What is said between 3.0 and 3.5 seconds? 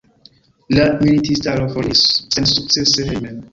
hejmen.